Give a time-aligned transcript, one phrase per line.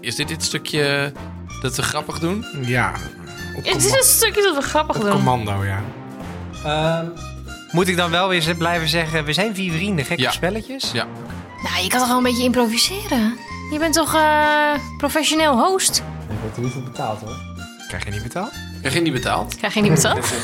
[0.00, 1.12] Is dit dit stukje
[1.62, 2.44] dat we grappig doen?
[2.60, 2.92] Ja.
[3.62, 5.10] Het is een stukje dat we grappig op doen.
[5.10, 5.82] commando, ja.
[6.64, 7.06] Ehm,
[7.70, 10.30] moet ik dan wel weer z- blijven zeggen, we zijn vier vrienden, gekke Ja.
[10.30, 10.90] spelletjes?
[10.92, 11.06] Ja.
[11.62, 13.36] Nou, je kan toch wel een beetje improviseren?
[13.72, 16.02] Je bent toch eh, professioneel host?
[16.28, 17.36] Ik word er niet voor betaald hoor.
[17.90, 18.52] Krijg je niet betaald?
[18.80, 19.56] Krijg je niet betaald?
[19.56, 20.32] Krijg je niet betaald?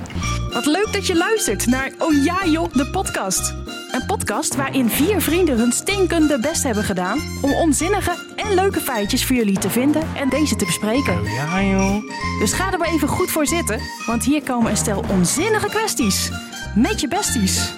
[0.54, 3.54] Wat leuk dat je luistert naar Oh ja joh, de podcast.
[3.90, 7.20] Een podcast waarin vier vrienden hun stinkende best hebben gedaan...
[7.42, 11.20] om onzinnige en leuke feitjes voor jullie te vinden en deze te bespreken.
[11.20, 12.10] Oh ja joh.
[12.38, 16.30] Dus ga er maar even goed voor zitten, want hier komen een stel onzinnige kwesties.
[16.74, 17.72] Met je besties.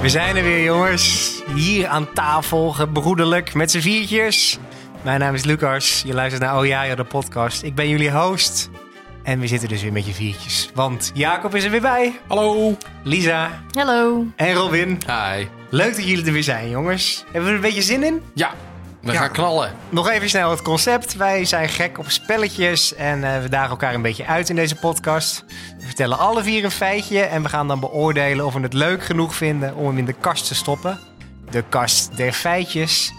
[0.00, 1.34] We zijn er weer jongens.
[1.54, 4.58] Hier aan tafel, gebroederlijk, met z'n viertjes.
[5.06, 7.62] Mijn naam is Lucas, je luistert naar Oh ja de podcast.
[7.62, 8.70] Ik ben jullie host.
[9.22, 10.70] En we zitten dus weer met je viertjes.
[10.74, 12.20] Want Jacob is er weer bij.
[12.26, 12.76] Hallo.
[13.02, 14.26] Lisa Hallo.
[14.36, 14.88] en Robin.
[15.06, 15.46] Hi.
[15.70, 17.24] Leuk dat jullie er weer zijn jongens.
[17.24, 18.22] Hebben we er een beetje zin in?
[18.34, 18.50] Ja,
[19.02, 19.18] we Ja.
[19.18, 19.72] gaan knallen.
[19.88, 21.16] Nog even snel het concept.
[21.16, 24.76] Wij zijn gek op spelletjes en eh, we dagen elkaar een beetje uit in deze
[24.76, 25.44] podcast.
[25.78, 29.04] We vertellen alle vier een feitje en we gaan dan beoordelen of we het leuk
[29.04, 30.98] genoeg vinden om hem in de kast te stoppen.
[31.50, 33.12] De kast der feitjes.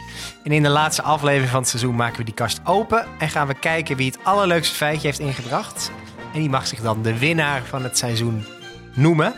[0.44, 3.47] En in de laatste aflevering van het seizoen maken we die kast open en gaan
[3.47, 5.92] we kijken wie het allerleukste feitje heeft ingebracht.
[6.34, 8.45] En die mag zich dan de winnaar van het seizoen
[8.94, 9.34] noemen.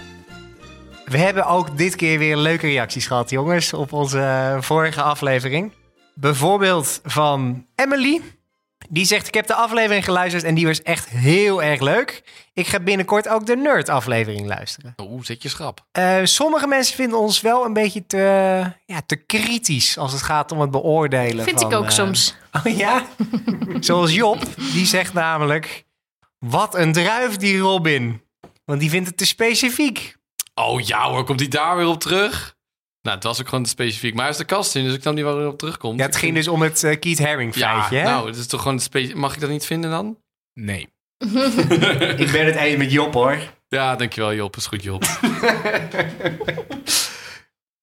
[1.05, 5.71] We hebben ook dit keer weer leuke reacties gehad, jongens, op onze eh, vorige aflevering.
[6.13, 8.21] Bijvoorbeeld van Emily.
[8.89, 12.23] Die zegt: Ik heb de aflevering geluisterd en die was echt heel erg leuk.
[12.53, 14.93] Ik ga binnenkort ook de Nerd-aflevering luisteren.
[14.97, 15.85] Oeh, zet je schrap.
[15.91, 18.17] Eh, sommige mensen vinden ons wel een beetje te,
[18.85, 21.43] ja, te kritisch als het gaat om het beoordelen.
[21.43, 22.35] Vind van, ik ook eh, soms.
[22.65, 23.05] Oh ja?
[23.79, 25.85] Zoals Job, die zegt namelijk:
[26.39, 28.21] Wat een druif die Robin.
[28.65, 30.15] Want die vindt het te specifiek.
[30.55, 32.55] Oh ja hoor, komt hij daar weer op terug?
[33.01, 34.13] Nou, het was ook gewoon te specifiek.
[34.13, 35.99] Maar hij is de kast in, dus ik snap niet waar hij op terugkomt.
[35.99, 37.97] Ja, het ging dus om het eh, Keith Haring Ja, feitje.
[37.97, 38.03] hè?
[38.03, 40.17] nou, het is toch gewoon te spe- Mag ik dat niet vinden dan?
[40.53, 40.81] Nee.
[42.23, 43.37] Ik ben het eens met Job hoor.
[43.67, 44.55] Ja, dankjewel Job.
[44.55, 45.03] Is goed Job.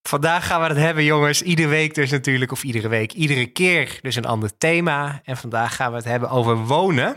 [0.08, 1.42] Vandaag gaan we het hebben, jongens.
[1.42, 5.20] Iedere week dus natuurlijk, of iedere week, iedere keer dus een ander thema.
[5.24, 7.16] En vandaag gaan we het hebben over wonen.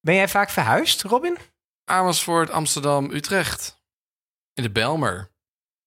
[0.00, 1.36] Ben jij vaak verhuisd, Robin?
[1.84, 3.80] Amersfoort, Amsterdam, Utrecht.
[4.54, 5.30] In de Belmer.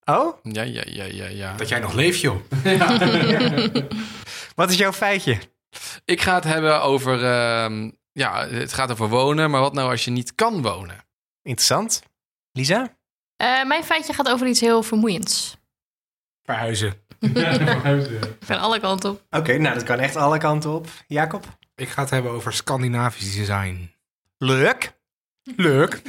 [0.06, 1.54] Oh, Ja, ja, ja, ja, ja.
[1.56, 2.42] Dat jij nog leeft, joh.
[4.56, 5.38] wat is jouw feitje?
[6.06, 7.24] Ik ga het hebben over...
[7.24, 9.50] ehm, ja, het gaat over wonen.
[9.50, 11.06] Maar wat nou als je niet kan wonen?
[11.42, 12.04] Interessant.
[12.52, 12.96] Lisa?
[13.36, 15.58] Eh, mijn feitje gaat over iets heel vermoeiends.
[16.44, 16.94] Verhuizen.
[18.40, 19.22] Van alle kanten op.
[19.30, 20.88] Oké, nou dat kan echt alle kanten op.
[21.08, 21.46] Jacob?
[21.76, 23.94] Ik ga het hebben over Scandinavisch design.
[24.38, 24.94] Leuk.
[25.56, 26.02] Leuk.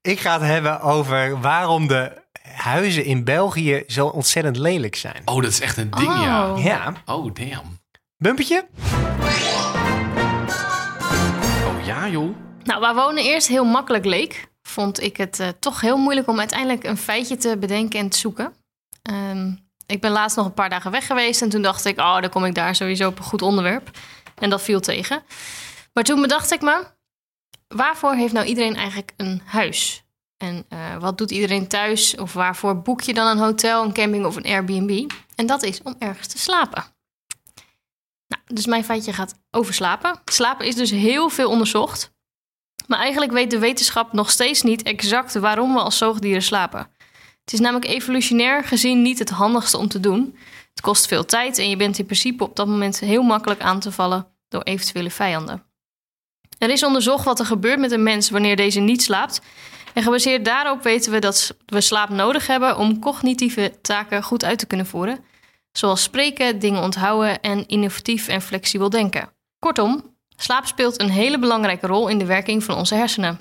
[0.00, 2.22] Ik ga het hebben over waarom de
[2.52, 5.22] huizen in België zo ontzettend lelijk zijn.
[5.24, 6.52] Oh, dat is echt een ding, ja.
[6.52, 6.62] Oh.
[6.64, 7.78] Ja, Oh, damn.
[8.16, 8.66] bumpetje?
[11.66, 12.36] Oh ja, joh.
[12.64, 16.38] Nou, waar wonen eerst heel makkelijk leek, vond ik het eh, toch heel moeilijk om
[16.38, 18.54] uiteindelijk een feitje te bedenken en te zoeken.
[19.02, 19.52] Ehm,
[19.86, 22.30] ik ben laatst nog een paar dagen weg geweest en toen dacht ik, oh, dan
[22.30, 23.90] kom ik daar sowieso op een goed onderwerp.
[24.38, 25.22] En dat viel tegen.
[25.92, 26.84] Maar toen bedacht ik me,
[27.68, 30.03] waarvoor heeft nou iedereen eigenlijk een huis?
[30.44, 32.16] En eh, wat doet iedereen thuis?
[32.16, 35.10] Of waarvoor boek je dan een hotel, een camping of een Airbnb?
[35.34, 36.84] En dat is om ergens te slapen.
[38.26, 40.20] Nou, dus mijn feitje gaat over slapen.
[40.24, 42.12] Slapen is dus heel veel onderzocht.
[42.86, 46.90] Maar eigenlijk weet de wetenschap nog steeds niet exact waarom we als zoogdieren slapen.
[47.44, 50.38] Het is namelijk evolutionair gezien niet het handigste om te doen.
[50.70, 53.80] Het kost veel tijd en je bent in principe op dat moment heel makkelijk aan
[53.80, 55.62] te vallen door eventuele vijanden.
[56.58, 59.40] Er is onderzocht wat er gebeurt met een mens wanneer deze niet slaapt.
[59.94, 64.58] En gebaseerd daarop weten we dat we slaap nodig hebben om cognitieve taken goed uit
[64.58, 65.24] te kunnen voeren.
[65.72, 69.28] Zoals spreken, dingen onthouden en innovatief en flexibel denken.
[69.58, 73.40] Kortom, slaap speelt een hele belangrijke rol in de werking van onze hersenen.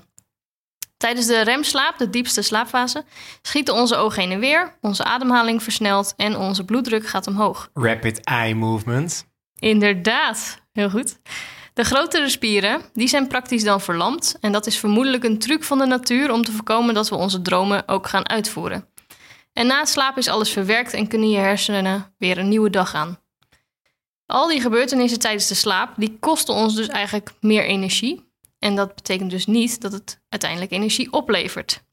[0.97, 3.05] Tijdens de remslaap, de diepste slaapfase,
[3.41, 7.69] schieten onze ogen heen en weer, onze ademhaling versnelt en onze bloeddruk gaat omhoog.
[7.73, 9.25] Rapid eye movement.
[9.59, 11.19] Inderdaad, heel goed.
[11.73, 15.77] De grotere spieren, die zijn praktisch dan verlamd en dat is vermoedelijk een truc van
[15.77, 18.87] de natuur om te voorkomen dat we onze dromen ook gaan uitvoeren.
[19.53, 22.93] En na het slapen is alles verwerkt en kunnen je hersenen weer een nieuwe dag
[22.93, 23.19] aan.
[24.25, 28.31] Al die gebeurtenissen tijdens de slaap, die kosten ons dus eigenlijk meer energie.
[28.59, 31.83] En dat betekent dus niet dat het uiteindelijk energie oplevert.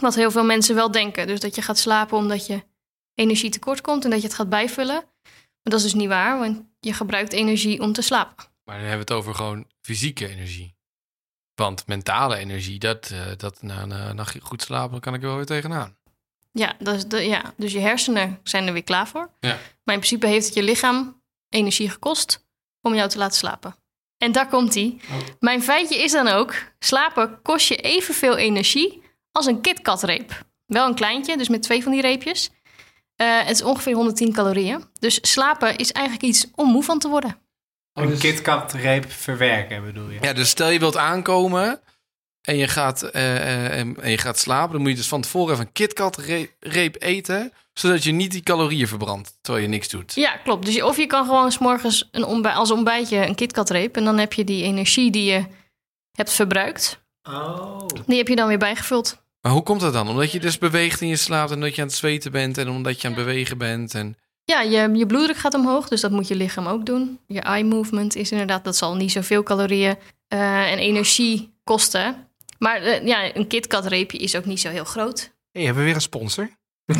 [0.00, 1.26] Wat heel veel mensen wel denken.
[1.26, 2.62] Dus dat je gaat slapen omdat je
[3.14, 5.04] energie tekort komt en dat je het gaat bijvullen.
[5.62, 8.51] Maar dat is dus niet waar, want je gebruikt energie om te slapen.
[8.64, 10.74] Maar dan hebben we het over gewoon fysieke energie.
[11.54, 15.36] Want mentale energie, dat, eh, dat na een nachtje goed slapen, kan ik er wel
[15.36, 15.96] weer tegenaan.
[16.52, 19.30] Ja, dat is de, ja, dus je hersenen zijn er weer klaar voor.
[19.40, 19.58] Ja.
[19.84, 22.46] Maar in principe heeft het je lichaam energie gekost
[22.80, 23.74] om jou te laten slapen.
[24.16, 25.00] En daar komt hij.
[25.38, 30.46] Mijn feitje is dan ook: slapen kost je evenveel energie als een KitKat-reep.
[30.66, 32.50] Wel een kleintje, dus met twee van die reepjes.
[33.16, 34.84] Eh, het is ongeveer 110 calorieën.
[34.98, 37.41] Dus slapen is eigenlijk iets om moe van te worden.
[37.92, 40.18] Een KitKat-reep verwerken, bedoel je?
[40.20, 41.80] Ja, dus stel je wilt aankomen
[42.40, 45.20] en je gaat, eh, eh, en, en je gaat slapen, dan moet je dus van
[45.20, 49.70] tevoren even een KitKat re- reep eten, zodat je niet die calorieën verbrandt terwijl je
[49.70, 50.14] niks doet.
[50.14, 50.64] Ja, klopt.
[50.64, 53.96] Dus je, of je kan gewoon 's morgens een ontbij- als ontbijtje een KitKat-reep.
[53.96, 55.44] En dan heb je die energie die je
[56.12, 57.00] hebt verbruikt.
[57.22, 57.86] Oh.
[58.06, 59.20] Die heb je dan weer bijgevuld.
[59.40, 60.08] Maar hoe komt dat dan?
[60.08, 62.68] Omdat je dus beweegt in je slaapt en dat je aan het zweten bent en
[62.68, 63.94] omdat je aan het bewegen bent.
[63.94, 64.16] En...
[64.52, 67.18] Ja, je, je bloeddruk gaat omhoog, dus dat moet je lichaam ook doen.
[67.26, 69.96] Je eye movement is inderdaad, dat zal niet zoveel calorieën
[70.28, 72.28] eh, en energie kosten.
[72.58, 75.32] Maar eh, ja, een KitKat-reepje is ook niet zo heel groot.
[75.52, 76.50] Hey, hebben we weer een sponsor?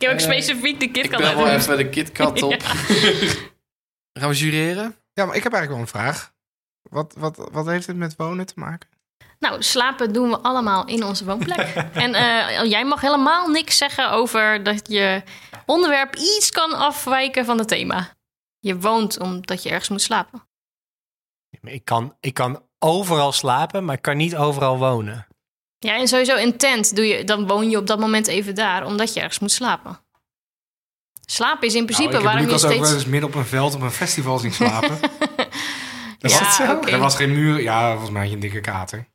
[0.00, 1.60] Ik heb ook specifiek de Ik KitKat ben wel uit.
[1.60, 2.62] even de KitKat op.
[4.12, 4.96] Gaan we jureren?
[5.12, 6.32] Ja, maar ik heb eigenlijk wel een vraag.
[6.82, 8.88] Wat, wat, wat heeft het met wonen te maken?
[9.40, 11.74] Nou, slapen doen we allemaal in onze woonplek.
[12.04, 15.22] en eh, jij mag helemaal niks zeggen over dat je
[15.66, 18.14] onderwerp iets kan afwijken van het thema.
[18.58, 20.48] Je woont omdat je ergens moet slapen.
[21.62, 25.26] Ik kan, ik kan overal slapen, maar ik kan niet overal wonen.
[25.78, 28.86] Ja, en sowieso in tent doe je, dan woon je op dat moment even daar,
[28.86, 29.98] omdat je ergens moet slapen.
[31.26, 33.02] Slapen is in principe nou, ik heb waarom je Lucas ook wel steeds...
[33.02, 34.98] eens midden op een veld op een festival zien slapen.
[36.22, 36.72] Ja, was het zo?
[36.72, 36.90] oké.
[36.90, 37.62] Er was geen muur.
[37.62, 39.08] Ja, volgens mij had je een dikke kater.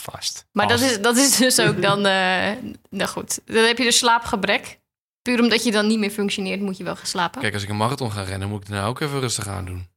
[0.00, 0.46] Vast.
[0.52, 2.06] Maar dat is, dat is dus ook dan...
[2.06, 2.52] eh,
[2.90, 4.78] nou goed, dan heb je dus slaapgebrek.
[5.22, 7.40] Puur omdat je dan niet meer functioneert, moet je wel gaan slapen.
[7.40, 9.88] Kijk, als ik een marathon ga rennen, moet ik nou ook even rustig aan doen.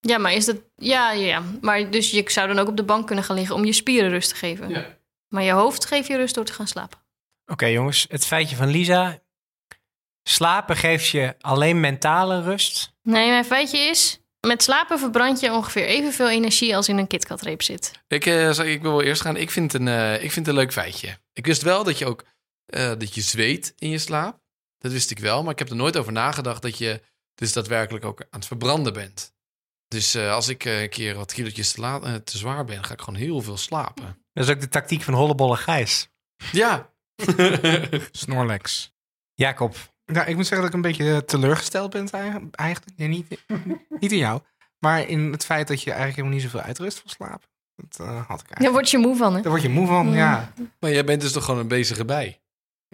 [0.00, 0.56] Ja, maar is dat...
[0.76, 1.42] Ja, ja, ja.
[1.60, 4.10] Maar dus je zou dan ook op de bank kunnen gaan liggen om je spieren
[4.10, 4.68] rust te geven.
[4.68, 4.96] Ja.
[5.28, 6.98] Maar je hoofd geeft je rust door te gaan slapen.
[7.46, 9.18] Oké jongens, het feitje van Lisa.
[10.22, 12.92] Slapen geeft je alleen mentale rust.
[13.02, 14.19] Nee, mijn feitje is...
[14.46, 17.92] Met slapen verbrand je ongeveer evenveel energie als in een KitKat-reep zit.
[18.08, 19.36] Ik, eh, zal- ik wil wel eerst gaan.
[19.36, 21.18] Ik vind, het een, eh, ik vind het een leuk feitje.
[21.32, 22.24] Ik wist wel dat je ook
[22.66, 24.38] eh, dat je zweet in je slaap.
[24.78, 27.00] Dat wist ik wel, maar ik heb er nooit over nagedacht dat je
[27.34, 29.32] dus daadwerkelijk ook aan het verbranden bent.
[29.88, 32.84] Dus eh, als ik eh, een keer wat kilootjes te, laat, eh, te zwaar ben,
[32.84, 34.04] ga ik gewoon heel veel slapen.
[34.32, 36.08] Dat is ook de tactiek van Hollebolle Gijs.
[36.52, 36.92] Ja.
[38.12, 38.92] Snorlax.
[39.34, 39.76] Jacob,
[40.12, 42.92] Nou, ik moet zeggen dat ik een beetje eh, teleurgesteld ben eigen- eigenlijk.
[42.98, 43.26] Ja, niet,
[44.00, 44.40] niet in jou.
[44.78, 47.48] Maar in het feit dat je eigenlijk helemaal niet zoveel uitrust van slaap.
[47.76, 48.60] Dat eh, had ik eigenlijk.
[48.60, 49.40] Daar word je moe van, hè?
[49.40, 50.52] Daar word je moe van, ja.
[50.80, 52.40] maar jij bent dus toch gewoon een bezige bij.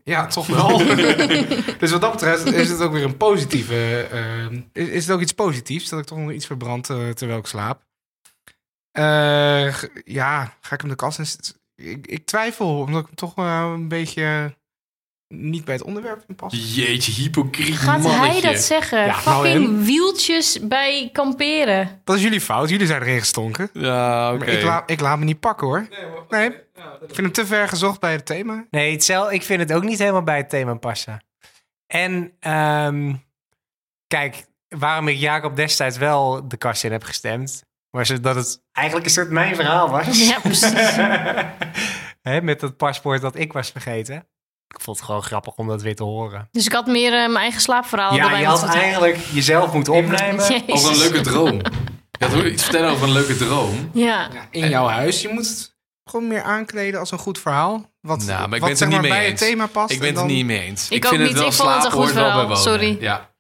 [0.05, 0.79] Ja, toch wel.
[1.79, 4.07] dus wat dat betreft is het ook weer een positieve...
[4.11, 7.47] eh, is, is het ook iets positiefs dat ik toch nog iets verbrand terwijl ik
[7.47, 7.85] slaap.
[8.91, 9.73] Eh,
[10.05, 11.27] ja, ga ik hem de kast in...
[11.75, 14.57] Ik, ik twijfel, omdat ik hem toch wel een beetje
[15.29, 16.75] niet bij het onderwerp in pas.
[16.75, 18.41] Jeetje, hypocriet Gaat mannetje.
[18.41, 18.99] hij dat zeggen?
[18.99, 22.01] Ja, nou Fucking wieltjes bij kamperen.
[22.05, 23.71] Dat is jullie fout, jullie zijn erin gestonken.
[23.73, 24.45] Ja, oké.
[24.45, 25.89] Maar ik, laat, ik laat me niet pakken hoor.
[26.29, 28.67] Nee, ik vind hem te ver gezocht bij het thema.
[28.71, 31.25] nee, hetzelfde, ik vind het ook niet helemaal bij het thema passen.
[31.87, 33.15] En ehm,
[34.07, 38.63] kijk, waarom ik Jacob destijds wel de kast in heb gestemd, was het dat het
[38.73, 40.29] eigenlijk een soort mijn verhaal was.
[40.29, 40.97] Ja, precies.
[42.43, 44.27] Met dat paspoort dat ik was vergeten.
[44.69, 46.49] Ik vond het gewoon grappig om dat weer te horen.
[46.53, 50.35] Dus ik had meer eh, mijn eigen slaapverhaal ja, je had eigenlijk jezelf moeten opnemen.
[50.49, 50.63] Jezus.
[50.67, 51.61] Over een leuke droom.
[52.19, 53.91] Je had iets vertellen over een leuke droom.
[53.93, 54.29] Ja.
[54.51, 57.91] In jouw huis, je moet het gewoon meer aankleden als een goed verhaal.
[58.01, 59.41] Wat, Nou, maar ik wat ben het zeg niet maar mee bij eens.
[59.41, 59.91] het thema past.
[59.93, 60.89] Ik ben en het er dan- niet mee eens.
[60.89, 61.29] Ik vind niet.
[61.31, 62.57] Het wel Ik vond het een slaap goed verhaal.
[62.57, 62.97] Sorry.
[63.01, 63.31] Ja.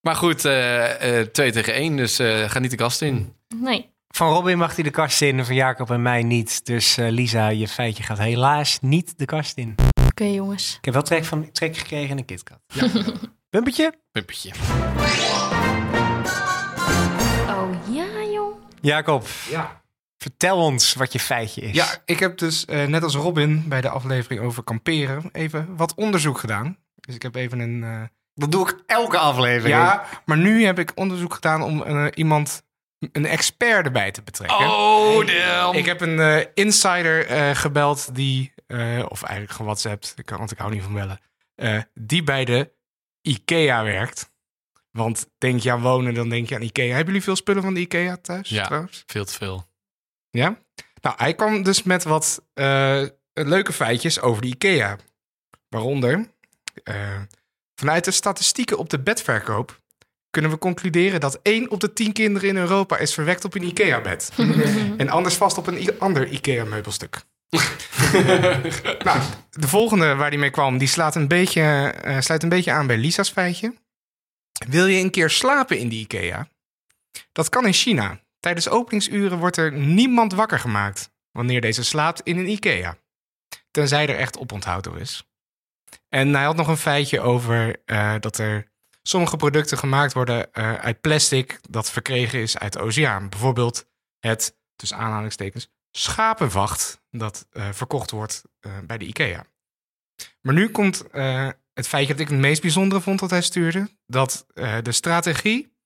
[0.00, 3.34] Maar goed, eh eh, twee tegen één, dus eh, ga niet de kast in.
[3.56, 3.90] Nee.
[4.08, 6.66] Van Robin mag hij de kast in, van Jacob en mij niet.
[6.66, 9.74] Dus eh, Lisa, je feitje gaat helaas niet de kast in.
[10.12, 10.76] Oké, jongens.
[10.78, 12.58] Ik heb wel trek, van, trek gekregen in een KitKat.
[12.66, 12.88] Ja.
[13.50, 13.92] Bumpertje?
[14.12, 14.52] Puppetje.
[17.48, 18.54] Oh ja, joh.
[18.80, 19.80] Jacob, Ja.
[20.18, 21.74] vertel ons wat je feitje is.
[21.74, 25.94] ja, ik heb dus eh, net als Robin bij de aflevering over kamperen even wat
[25.94, 26.76] onderzoek gedaan.
[26.94, 27.82] Dus ik heb even een...
[27.84, 28.02] eh,
[28.34, 29.76] Dat doe ik elke aflevering.
[29.78, 32.62] ja, maar nu heb ik onderzoek gedaan om eh, iemand,
[33.12, 34.58] een expert erbij te betrekken.
[34.58, 35.76] Oh, damn.
[35.78, 39.52] Ik heb een eh, insider eh, gebeld die, eh, of eigenlijk
[40.16, 41.20] ik kan- want ik hou niet van bellen,
[41.54, 42.72] eh, die bij de
[43.22, 44.30] IKEA werkt.
[44.90, 46.86] Want denk je aan wonen, dan denk je aan IKEA.
[46.88, 48.64] Hebben jullie veel spullen van de IKEA thuis Ja.
[48.66, 49.02] trouwens?
[49.06, 49.66] Veel te veel.
[50.30, 50.58] Ja?
[51.00, 53.02] Nou, hij kwam dus met wat eh,
[53.32, 54.96] leuke feitjes over de IKEA.
[55.68, 56.26] Waaronder,
[57.74, 59.80] vanuit de statistieken op de bedverkoop
[60.30, 63.62] kunnen we concluderen dat 1 op de 10 kinderen in Europa is verwekt op een
[63.62, 64.32] IKEA-bed.
[64.96, 67.22] en anders vast op een ander IKEA-meubelstuk.
[69.04, 72.72] nou, de volgende waar die mee kwam, die slaat een beetje, eh, sluit een beetje
[72.72, 73.74] aan bij Lisa's feitje.
[74.68, 76.48] Wil je een keer slapen in die IKEA?
[77.32, 78.20] Dat kan in China.
[78.40, 82.96] Tijdens openingsuren wordt er niemand wakker gemaakt wanneer deze slaapt in een IKEA.
[83.70, 85.26] Tenzij er echt oponthoud door is.
[86.08, 90.74] En hij had nog een feitje over eh, dat er sommige producten gemaakt worden eh,
[90.74, 93.28] uit plastic dat verkregen is uit de oceaan.
[93.28, 93.86] Bijvoorbeeld
[94.18, 99.46] het, tussen aanhalingstekens, schapenvacht dat eh, verkocht wordt eh, bij de IKEA.
[100.40, 103.90] Maar nu komt eh, het feitje dat ik het meest bijzondere vond dat hij stuurde.
[104.06, 104.46] Dat
[104.82, 105.76] de strategie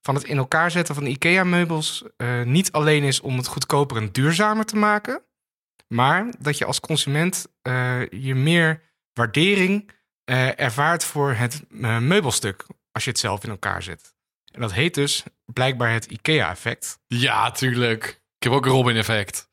[0.00, 2.04] van het in elkaar zetten van IKEA-meubels
[2.44, 5.22] niet alleen is om het goedkoper en duurzamer te maken.
[5.88, 7.46] Maar dat je als consument
[8.10, 9.90] je meer waardering
[10.56, 11.64] ervaart voor het
[12.00, 14.14] meubelstuk als je het zelf in elkaar zet.
[14.52, 16.98] En dat heet dus blijkbaar het IKEA-effect.
[17.06, 18.22] Ja, tuurlijk.
[18.36, 19.49] Ik heb ook een Robin-effect.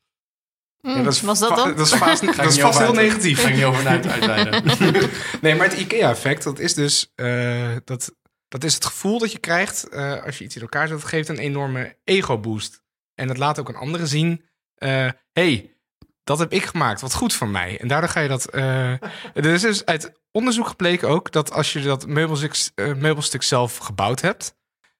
[0.80, 1.74] Mm, Ja, is was dat dan?
[1.76, 3.40] Dat is vast, dat is heel negatief.
[3.42, 4.62] Ga ik niet over uit, uitweiden.
[5.40, 8.14] Nee, maar het IKEA-effect, dat is dus eh, dat,
[8.48, 11.00] dat is het gevoel dat je krijgt eh, als je iets in elkaar zet.
[11.00, 12.82] Dat geeft een enorme ego-boost.
[13.14, 14.44] En dat laat ook een andere zien.
[14.74, 15.76] eh, hey,
[16.24, 17.00] dat heb ik gemaakt.
[17.00, 17.80] Wat goed van mij.
[17.80, 18.50] En daardoor ga je dat.
[18.50, 18.90] eh
[19.34, 24.20] er is dus uit onderzoek gebleken ook dat als je dat meubelstuk, meubelstuk zelf gebouwd
[24.20, 24.54] hebt.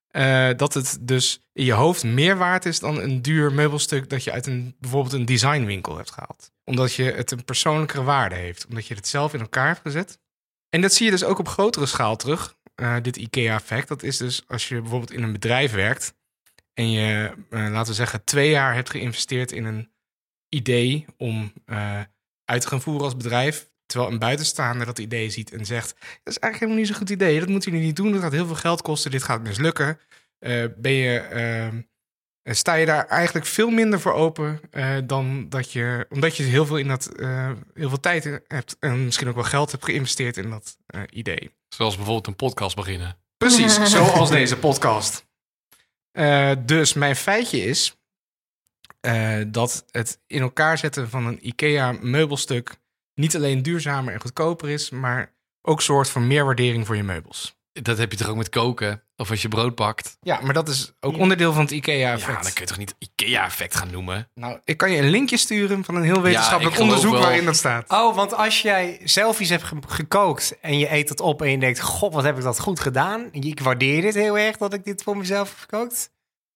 [0.08, 4.24] Eh, dat het dus in je hoofd meer waard is dan een duur meubelstuk dat
[4.24, 6.52] je uit een, bijvoorbeeld een designwinkel hebt gehaald.
[6.64, 8.66] Omdat je het een persoonlijkere waarde heeft.
[8.68, 10.18] Omdat je het zelf in elkaar hebt gezet.
[10.68, 13.88] En dat zie je dus ook op grotere schaal terug, eh, dit IKEA-effect.
[13.88, 16.14] Dat is dus als je bijvoorbeeld in een bedrijf werkt
[16.74, 19.90] en je, eh, laten we zeggen, twee jaar hebt geïnvesteerd in een
[20.48, 21.52] idee om
[22.44, 23.67] uit te gaan voeren als bedrijf.
[23.88, 27.10] Terwijl een buitenstaander dat idee ziet en zegt: Dat is eigenlijk helemaal niet zo'n goed
[27.10, 27.40] idee.
[27.40, 28.12] Dat moeten jullie niet doen.
[28.12, 29.10] Dat gaat heel veel geld kosten.
[29.10, 29.98] Dit gaat mislukken.
[30.38, 31.80] Eh, ben je, ehm,
[32.42, 36.42] eh, sta je daar eigenlijk veel minder voor open eh, dan dat je, omdat je
[36.42, 39.84] heel veel in dat, eh, heel veel tijd hebt en misschien ook wel geld hebt
[39.84, 41.50] geïnvesteerd in dat eh, idee.
[41.68, 43.16] Zoals bijvoorbeeld een podcast beginnen.
[43.36, 45.26] Precies, zoals deze podcast.
[46.12, 47.96] Eh, dus mijn feitje is
[49.00, 52.76] eh, dat het in elkaar zetten van een IKEA-meubelstuk
[53.18, 57.56] niet alleen duurzamer en goedkoper is, maar ook soort van meer waardering voor je meubels.
[57.72, 59.02] Dat heb je toch ook met koken?
[59.16, 60.16] Of als je brood bakt?
[60.20, 62.42] Ja, maar dat is ook onderdeel van het Ja, IKEA-effect.
[62.42, 64.30] dan kun je toch niet IKEA-effect gaan noemen?
[64.34, 67.20] Nou, ik kan je een linkje sturen van een heel wetenschappelijk onderzoek wel.
[67.20, 67.90] waarin dat staat.
[67.90, 71.50] Oh, want als jij zelf iets hebt ge- gekookt en je eet het op en
[71.50, 73.28] je denkt, god, wat heb ik dat goed gedaan.
[73.32, 76.10] Ik waardeer dit heel erg dat ik dit voor mezelf heb gekookt.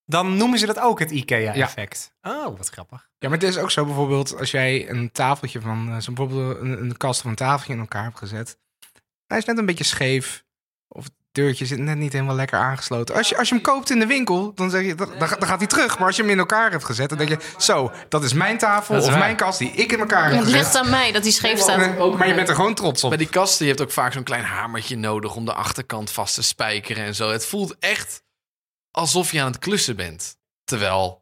[0.04, 2.12] Dan noemen ze dat ook het IKEA-effect.
[2.22, 3.08] Oh, wat grappig.
[3.18, 6.60] Ja, maar het is ook zo bijvoorbeeld als jij een tafeltje van, eh, zo bijvoorbeeld
[6.60, 8.58] een, een kast of een tafeltje in elkaar hebt gezet.
[9.26, 10.44] Hij is net een beetje scheef.
[10.88, 13.14] Of het deurtje zit net niet helemaal lekker aangesloten.
[13.14, 15.58] Als je, als je hem koopt in de winkel, dan, zeg je, dan, dan gaat
[15.58, 15.98] hij terug.
[15.98, 18.58] Maar als je hem in elkaar hebt gezet, dan denk je, zo, dat is mijn
[18.58, 19.18] tafel is of waar.
[19.18, 20.82] mijn kast die ik in elkaar heb Het ligt gezet.
[20.82, 21.98] aan mij dat hij scheef staat.
[21.98, 23.08] Ook, maar je bent er gewoon trots op.
[23.08, 26.34] Bij die kasten, je hebt ook vaak zo'n klein hamertje nodig om de achterkant vast
[26.34, 27.30] te spijkeren en zo.
[27.30, 28.22] Het voelt echt
[28.92, 30.38] alsof je aan het klussen bent.
[30.64, 31.20] Terwijl,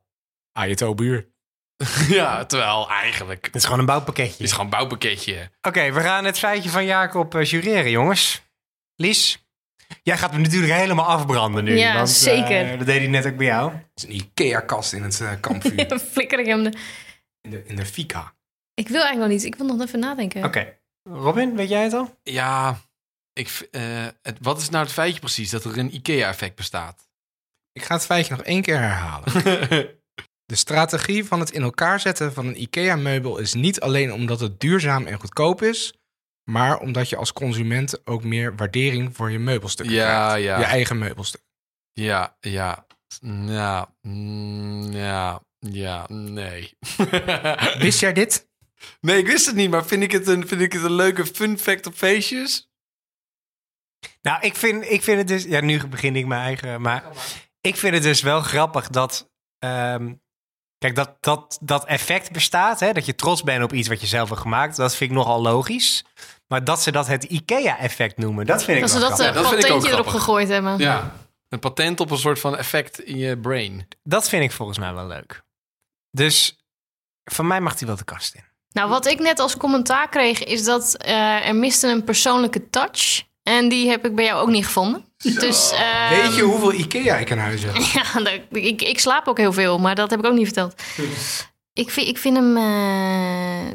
[0.53, 1.29] Ah, je tobuur.
[2.09, 4.33] ja, terwijl eigenlijk, Het is gewoon een bouwpakketje.
[4.33, 5.50] het is gewoon een bouwpakketje.
[5.62, 8.43] Oké, we gaan het feitje van Jacob eh, jureren, jongens.
[8.97, 9.47] Lies,
[10.03, 11.77] jij gaat me natuurlijk helemaal afbranden nu.
[11.79, 12.79] Ja, want, eh, zeker.
[12.79, 13.73] Dat deed hij net ook bij jou.
[13.73, 15.89] Het is een Ikea-kast in het eh, kampvuur.
[15.89, 16.62] Dan flikker ik hem.
[16.62, 16.79] de-
[17.41, 18.35] in, de, in de fika.
[18.75, 19.53] Ik wil eigenlijk nog niet.
[19.53, 20.45] Ik wil nog even nadenken.
[20.45, 20.77] Oké.
[21.03, 22.19] Robin, weet jij het al?
[22.23, 22.81] Ja,
[23.33, 25.50] ik, eh, het, wat is nou het feitje precies?
[25.50, 27.09] Dat er een IKEA-effect bestaat.
[27.81, 29.33] Ik ga het feitje nog één keer herhalen.
[30.45, 34.61] De strategie van het in elkaar zetten van een IKEA-meubel is niet alleen omdat het
[34.61, 35.95] duurzaam en goedkoop is,
[36.51, 40.45] maar omdat je als consument ook meer waardering voor je meubelstuk Ja, krijgt.
[40.45, 40.59] ja.
[40.59, 41.41] Je eigen meubelstuk.
[41.93, 42.87] ja, ja,
[43.47, 46.77] ja, mm, ja, ja, nee.
[47.79, 48.49] Wist jij dit?
[49.01, 51.27] nee, ik wist het niet, maar vind ik het een, vind ik het een leuke
[51.27, 52.69] fun fact op feestjes?
[54.23, 55.45] Nou, ik vind, ik vind het dus...
[55.45, 56.81] Ja, nu begin ik mijn eigen...
[56.81, 57.05] Maar
[57.61, 59.31] ik vind het dus wel grappig dat...
[59.59, 60.12] ehm,
[60.79, 62.81] kijk, dat, dat, dat effect bestaat.
[62.81, 64.76] Hè, dat je trots bent op iets wat je zelf hebt gemaakt.
[64.76, 66.05] Dat vind ik nogal logisch.
[66.47, 69.37] Maar dat ze dat het IKEA-effect noemen, dat vind ik Dat ze wel dat, grappig.
[69.37, 70.79] eh, dat vind ik ook patentje erop gegooid hebben.
[70.79, 71.12] Ja.
[71.49, 73.88] Een patent op een soort van effect in je brain.
[74.02, 75.43] Dat vind ik volgens mij wel leuk.
[76.11, 76.59] Dus
[77.25, 78.45] van mij mag hij wel de kast in.
[78.73, 83.23] Nou, wat ik net als commentaar kreeg, is dat eh, er miste een persoonlijke touch.
[83.43, 85.05] En die heb ik bij jou ook niet gevonden.
[85.17, 87.77] Dus, eh, Weet je hoeveel IKEA ik in huis heb?
[87.77, 90.83] Ja, dat- ik, ik slaap ook heel veel, maar dat heb ik ook niet verteld.
[91.73, 93.73] Ik vind, ik vind hem eh,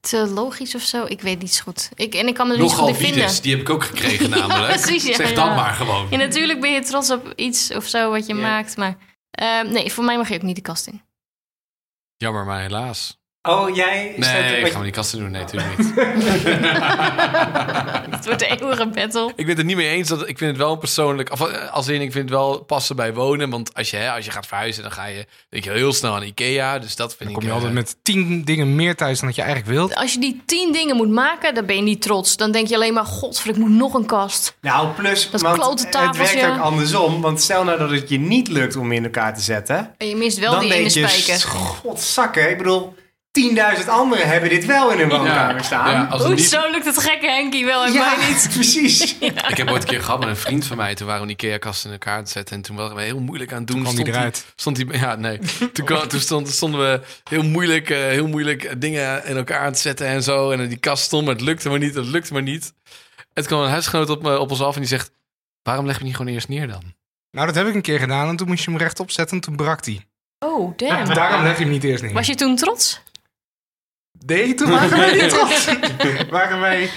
[0.00, 1.04] te logisch of zo.
[1.04, 1.90] Ik weet niet zo goed.
[1.94, 3.42] Ik, en ik kan me niet goed in vinden.
[3.42, 4.80] Die heb ik ook gekregen namelijk.
[4.80, 5.34] precies, ja, zeg ja.
[5.34, 6.10] dan maar gewoon.
[6.10, 8.76] En natuurlijk ben je trots op iets of zo wat je maakt.
[8.76, 8.96] Maar
[9.30, 11.02] eh, nee, voor mij mag je ook niet de kast in.
[12.16, 13.18] Jammer, maar helaas.
[13.46, 14.14] Oh, jij...
[14.16, 15.30] Nee, ik ga maar die kasten doen.
[15.30, 15.92] Nee, natuurlijk niet.
[18.16, 19.28] Het wordt de eeuwige battle.
[19.28, 20.08] ik ben het er niet mee eens.
[20.08, 21.32] Dat, ik vind het wel persoonlijk...
[21.32, 23.50] Of, eh, als in, ik vind het wel passen bij wonen.
[23.50, 26.14] Want als je, hè, als je gaat verhuizen, dan ga je denk je, heel snel
[26.14, 26.78] aan Ikea.
[26.78, 27.34] Dus dat vind Dan ik...
[27.34, 29.94] kom je eh, altijd met tien dingen meer thuis dan dat je eigenlijk wilt.
[29.94, 32.36] Als je die tien dingen moet maken, dan ben je niet trots.
[32.36, 34.56] Dan denk je alleen maar, godver, ik moet nog een kast.
[34.60, 37.20] Nou, plus, Dat want klote het werkt ook andersom.
[37.20, 39.94] Want stel nou dat het je niet lukt om in elkaar te zetten.
[39.98, 41.48] En je mist wel dan die ene denk je, spijker.
[41.48, 42.50] godzakken.
[42.50, 42.94] Ik bedoel,
[43.80, 45.90] 10.000 anderen hebben dit wel in hun woonkamer staan.
[45.90, 48.48] ja, als het niet, Hoezo lukt het gekke Henkie wel en Ja, mij niet?
[48.54, 49.18] precies.
[49.48, 50.94] Ik heb ooit een keer gehad met een vriend van mij.
[50.94, 52.56] Toen waren we een Ikea-kast in elkaar te zetten.
[52.56, 53.80] En toen waren we heel moeilijk aan het doen.
[53.82, 54.44] kwam die Stond eruit.
[54.56, 55.38] Stond die, ja, nee.
[55.72, 57.00] Toen, kwam- toen stond, stonden we
[57.30, 60.50] heel moeilijk, eh, heel moeilijk dingen in elkaar aan te zetten en zo.
[60.50, 61.94] En die kast stond, maar het lukte maar niet.
[61.94, 62.72] Het lukte maar niet.
[63.32, 65.10] Toen kwam een huisgenoot op, me, op ons af en die zegt...
[65.62, 66.82] Waarom leg je hem niet gewoon eerst neer dan?
[67.30, 69.42] Nou, dat heb ik een keer gedaan en toen moest je hem rechtop zetten en
[69.42, 70.06] toen brak hij.
[70.38, 71.14] Oh, damn.
[71.14, 72.12] Daarom leg je hem niet eerst neer.
[72.12, 73.00] Was je toen trots?
[74.26, 75.68] Nee, toen waren wij niet trots.
[76.30, 76.90] waren wij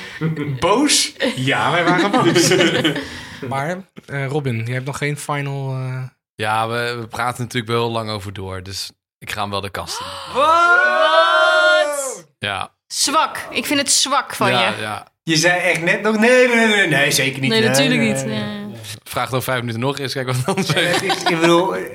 [0.60, 1.14] boos?
[1.36, 2.54] Ja, wij waren boos.
[3.50, 5.70] maar eh, Robin, je hebt nog geen final...
[5.74, 6.04] eh,
[6.36, 8.64] Ja, we, we praten natuurlijk wel heel lang over door.
[8.64, 10.06] Dus ik ga hem wel de kast in.
[10.34, 12.26] Wat?
[12.40, 13.48] Ja, Zwak.
[13.50, 14.82] Ik vind het zwak van ja, je.
[14.82, 15.08] ja.
[15.24, 17.50] Je zei echt net nog, nee, nee, nee, nee, zeker niet.
[17.50, 18.26] Nee, natuurlijk nee, niet.
[18.26, 18.58] nee.
[19.04, 20.14] Vraag dan vijf minuten nog eens.
[20.14, 21.02] Kijk wat dan zegt.
[21.30, 21.92] Ik bedoel, ik-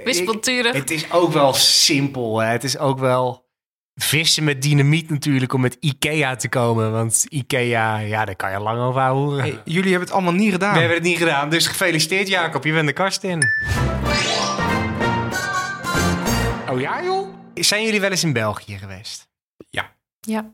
[0.72, 2.38] het is ook wel simpel.
[2.40, 2.48] Hè.
[2.50, 3.43] Het is ook wel
[3.94, 6.92] vissen met dynamiet natuurlijk om met Ikea te komen.
[6.92, 9.40] Want Ikea, ja, daar kan je lang over horen.
[9.40, 10.72] hey, jullie hebben het allemaal niet gedaan.
[10.72, 13.42] We hebben het niet gedaan, dus gefeliciteerd Jacob, je bent de kast in.
[16.70, 17.34] Oh ja, joh?
[17.54, 19.28] Zijn jullie wel eens in België geweest?
[20.20, 20.52] Ja.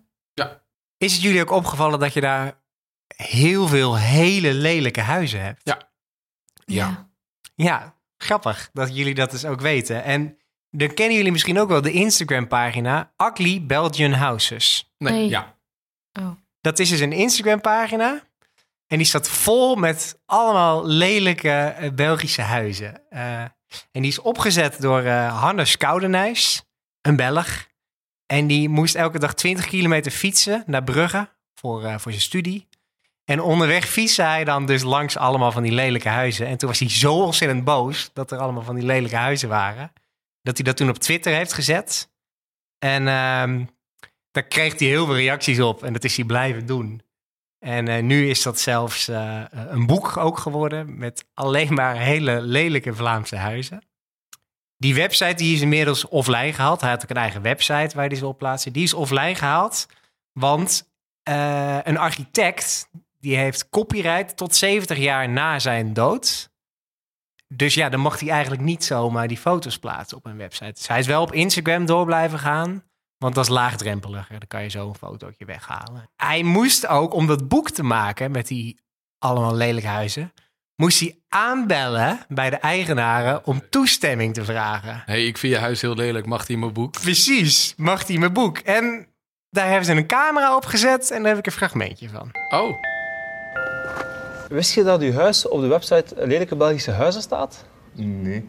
[0.99, 2.59] Is het jullie ook opgevallen dat je daar
[3.17, 5.61] heel veel hele lelijke huizen hebt?
[6.65, 7.09] Ja.
[7.55, 10.05] Ja, grappig dat jullie dat dus ook weten.
[10.05, 10.40] En
[10.71, 14.93] dan kennen jullie misschien ook wel de Instagram-pagina Ugly Belgian Houses.
[14.99, 15.29] Nee, Nee.
[15.29, 15.59] ja.
[16.61, 18.23] Dat is dus een Instagram-pagina.
[18.87, 23.11] En die staat vol met allemaal lelijke eh, Belgische huizen.
[23.11, 26.63] Eh, en die is opgezet door eh Hannes Koudenijs,
[27.01, 27.69] een Belg.
[28.27, 32.69] En die moest elke dag 20 kilometer fietsen naar Brugge voor, eh, voor zijn studie.
[33.25, 36.47] En onderweg fietste hij dan dus langs allemaal van die lelijke huizen.
[36.47, 39.93] En toen was hij zo ontzettend boos dat er allemaal van die lelijke huizen waren.
[40.43, 42.11] Dat hij dat toen op Twitter heeft gezet.
[42.79, 43.65] En ehm,
[44.31, 45.83] daar kreeg hij heel veel reacties op.
[45.83, 47.03] En dat is hij blijven doen.
[47.59, 52.41] En eh, nu is dat zelfs eh, een boek ook geworden met alleen maar hele
[52.41, 53.83] lelijke Vlaamse huizen.
[54.77, 56.81] Die website die is inmiddels offline gehaald.
[56.81, 58.71] Hij had ook een eigen website waar hij ze op plaatste.
[58.71, 59.87] Die is offline gehaald,
[60.33, 60.91] want
[61.23, 66.50] eh, een architect die heeft copyright tot 70 jaar na zijn dood.
[67.55, 70.73] Dus ja, dan mag hij eigenlijk niet zomaar die foto's plaatsen op een website.
[70.73, 72.83] Dus hij is wel op Instagram door blijven gaan.
[73.19, 74.39] Want dat is laagdrempeliger.
[74.39, 76.11] Dan kan je zo een fotootje weghalen.
[76.17, 78.81] Hij moest ook, om dat boek te maken met die
[79.19, 80.33] allemaal lelijke huizen,
[80.77, 85.03] moest hij aanbellen bij de eigenaren om toestemming te vragen.
[85.07, 86.27] hey, ik vind je huis heel lelijk.
[86.27, 86.93] Mag in mijn boek?
[87.01, 88.59] Precies, mag hij mijn boek.
[88.59, 89.09] En
[89.51, 92.31] daar hebben ze een camera op gezet en daar heb ik een fragmentje van.
[92.51, 92.77] Oh,
[94.51, 97.65] Wist je dat uw huis op de website Lelijke Belgische Huizen staat?
[97.95, 98.49] Nee.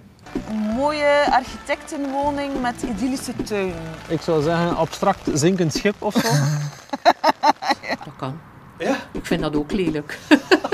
[0.49, 3.73] Een mooie architectenwoning met idyllische tuin.
[4.07, 6.27] Ik zou zeggen abstract zinkend schip of zo.
[8.05, 8.39] Dat kan.
[8.77, 8.95] Ja?
[9.11, 10.19] Ik vind dat ook lelijk.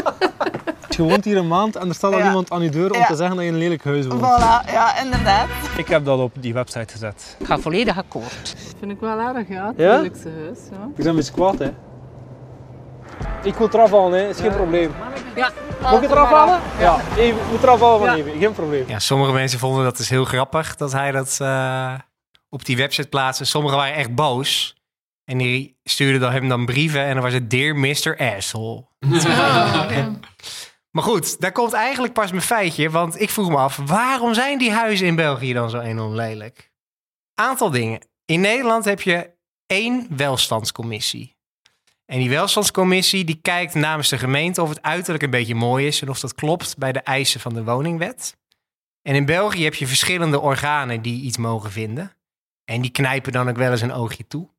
[0.97, 2.25] Je woont hier een maand en er staat al Ja.
[2.25, 3.05] iemand aan je deur om Ja.
[3.05, 4.21] te zeggen dat je in een lelijk huis woont.
[4.21, 5.47] Voilà, ja, inderdaad.
[5.77, 7.35] Ik heb dat op die website gezet.
[7.39, 8.55] Ik ga volledig akkoord.
[8.79, 9.67] Vind ik wel erg, ja.
[9.67, 9.95] Het Ja?
[9.95, 10.85] lelijkste huis, ja.
[10.89, 11.69] Ik ben een beetje kwaad, hè.
[13.43, 14.30] Ik wil eraf halen, hè.
[14.30, 14.93] is geen probleem.
[15.36, 15.51] Ja.
[15.82, 16.60] Moet ik het eraf halen?
[16.80, 16.99] Ja.
[17.17, 18.84] Even, ik moet eraf halen van even, geen probleem.
[18.88, 21.93] Ja, sommige mensen vonden dat dus heel grappig dat hij dat eh,
[22.49, 23.45] op die website plaatste.
[23.45, 24.75] Sommigen waren echt boos.
[25.25, 28.17] En die stuurden dan hem dan brieven en dan was het Dear Mr.
[28.36, 28.86] Asshole.
[30.91, 32.89] Maar goed, daar komt eigenlijk pas mijn feitje.
[32.89, 36.71] Want ik vroeg me af, waarom zijn die huizen in België dan zo enorm lelijk?
[37.34, 38.01] Aantal dingen.
[38.25, 39.32] In Nederland heb je
[39.65, 41.37] één welstandscommissie.
[42.07, 46.01] En die welstandscommissie die kijkt namens de gemeente of het uiterlijk een beetje mooi is
[46.01, 48.37] en of dat klopt bij de eisen van de woningwet.
[49.01, 52.11] En in België heb je verschillende organen die iets mogen vinden.
[52.65, 54.49] En die knijpen dan ook wel eens een oogje toe.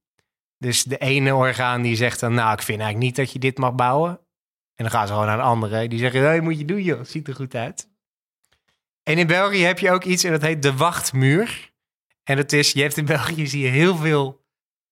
[0.59, 3.59] Dus de ene orgaan die zegt dan, nou ik vind eigenlijk niet dat je dit
[3.59, 4.11] mag bouwen.
[4.75, 5.89] En dan gaan ze gewoon naar een andere.
[5.89, 7.89] Die zeggen, hey, moet je doen joh, ziet er goed uit.
[9.03, 11.73] En in België heb je ook iets en dat heet de wachtmuur.
[12.25, 14.47] En dat is, je hebt in België zie je heel veel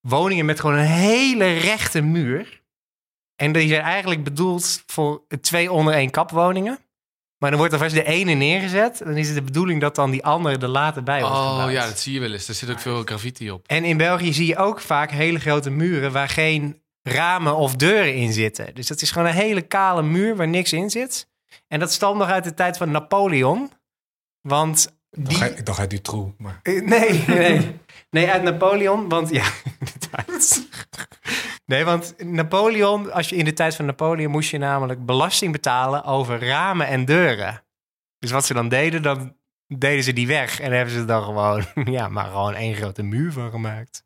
[0.08, 2.62] woningen met gewoon een hele rechte muur.
[3.36, 6.78] En die zijn eigenlijk bedoeld voor twee onder één kap woningen.
[7.38, 8.98] Maar dan wordt er vast de ene neergezet.
[8.98, 11.72] Dan is het de bedoeling dat dan die andere er later bij wordt Oh gebouwd.
[11.72, 12.48] ja, dat zie je wel eens.
[12.48, 13.66] Er zit ook veel graffiti op.
[13.66, 18.14] En in België zie je ook vaak hele grote muren waar geen ramen of deuren
[18.14, 18.74] in zitten.
[18.74, 21.28] Dus dat is gewoon een hele kale muur waar niks in zit.
[21.68, 23.70] En dat stamt nog uit de tijd van Napoleon.
[24.40, 25.38] Want Ik die...
[25.38, 26.60] dacht uit- uit Dutroux, maar...
[26.62, 27.80] Eh, Nee, nee.
[28.10, 29.44] Nee, uit Napoleon, want ja.
[31.66, 36.04] Nee, want Napoleon, als je in de tijd van Napoleon moest je namelijk belasting betalen
[36.04, 37.62] over ramen en deuren.
[38.18, 41.64] Dus wat ze dan deden, dan deden ze die weg en hebben ze dan gewoon,
[41.96, 44.04] ja, maar gewoon één grote muur van gemaakt.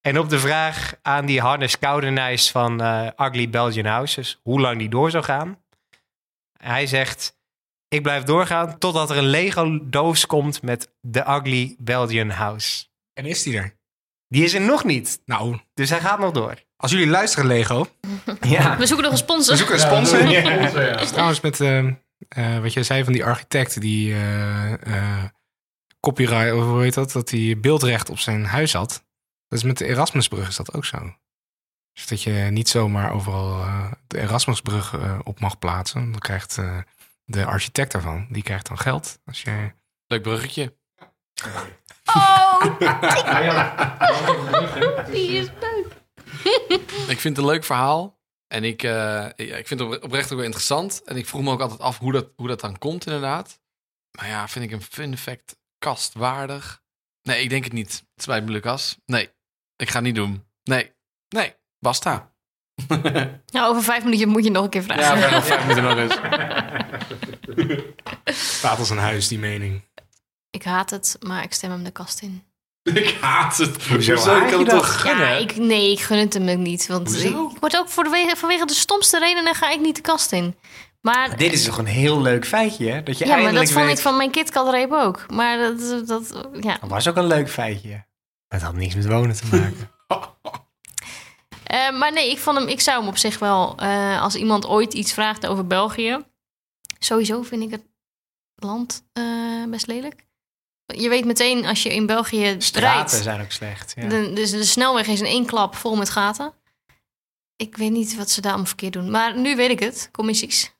[0.00, 4.78] En op de vraag aan die Hannes Koudenijs van eh, Ugly Belgian Houses, hoe lang
[4.78, 5.58] die door zou gaan.
[6.56, 7.36] Hij zegt,
[7.92, 12.84] ik blijf doorgaan totdat er een Lego-doos komt met The Ugly Belgian House.
[13.14, 13.76] En is die er?
[14.28, 16.54] Die is er nog niet, Nou, dus hij gaat nog door.
[16.76, 17.86] als jullie luisteren, Lego...
[18.40, 18.76] Ja.
[18.76, 19.52] We zoeken nog een sponsor.
[19.52, 20.26] We zoeken een sponsor.
[20.28, 21.04] Ja.
[21.04, 21.78] Trouwens, met eh,
[22.28, 25.24] eh, wat jij zei van die architect die eh, eh,
[26.00, 29.04] copyright, of hoe heet dat, dat hij beeldrecht op zijn huis had.
[29.48, 31.14] Dat is met de Erasmusbrug is dat ook zo.
[31.92, 36.10] Dus dat je niet zomaar overal eh, de Erasmusbrug op mag plaatsen.
[36.10, 36.78] Dan krijgt eh,
[37.32, 39.18] de architect daarvan, die krijgt dan geld.
[39.24, 39.72] Als je...
[40.06, 40.76] Leuk bruggetje.
[42.14, 42.78] Oh,
[45.12, 45.86] die is leuk.
[47.08, 48.20] Ik vind het een leuk verhaal.
[48.48, 48.90] En ik, eh,
[49.36, 51.02] ja, ik vind het opre- oprecht ook wel interessant.
[51.04, 53.60] En ik vroeg me ook altijd af hoe dat, hoe dat dan komt, inderdaad.
[54.18, 56.82] Maar ja, vind ik een fun fact kast waardig?
[57.22, 57.92] Nee, ik denk het niet.
[58.14, 58.96] Het spijt me, Lucas.
[59.06, 59.30] Nee,
[59.76, 60.44] ik ga het niet doen.
[60.64, 60.92] Nee,
[61.28, 62.30] nee, basta.
[63.46, 65.18] Nou, over vijf minuten moet je nog een keer vragen.
[65.18, 66.18] ja, nog vijf minuten nog eens.
[68.58, 69.82] Staat als een huis, die mening.
[70.50, 72.42] Ik haat het, maar ik stem hem de kast in.
[72.82, 73.86] Ik haat het.
[73.86, 74.30] Hoezo Hoezo?
[74.30, 74.78] haat Ik kan je het dat?
[74.80, 75.28] toch gunnen?
[75.28, 76.86] Ja, ik, nee, ik gun het hem ook niet.
[76.86, 77.50] Want Hoezo?
[77.50, 80.32] ik word ook voor de wege, vanwege de stomste redenen ga ik niet de kast
[80.32, 80.56] in.
[81.00, 83.02] Maar, Dit is toch een heel leuk feitje, hè?
[83.02, 83.96] Dat je ja, maar eindelijk dat vond weet...
[83.96, 85.26] ik van mijn KitKat-reep ook.
[85.32, 86.76] Maar dat, dat ja.
[86.80, 87.88] Dat was ook een leuk feitje.
[87.88, 89.90] Maar het had niks met wonen te maken.
[91.62, 94.66] Eh, maar nee, ik, vond hem, ik zou hem op zich wel, eh, als iemand
[94.66, 96.18] ooit iets vraagt over België,
[97.04, 97.82] sowieso vind ik het
[98.54, 100.26] land eh, best lelijk.
[100.86, 103.92] Je weet meteen als je in België Straten rijdt, zijn ook slecht.
[103.96, 104.08] Ja.
[104.08, 106.54] de, dus de snelweg is in één klap vol met gaten.
[107.56, 109.10] Ik weet niet wat ze daar allemaal verkeerd doen.
[109.10, 110.74] Maar nu weet ik het, commissies.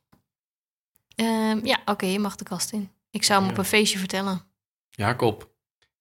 [1.15, 2.91] Ehm, ja, oké, je mag de kast in.
[3.11, 4.45] Ik zou hem op een feestje vertellen.
[4.91, 5.51] Jacob.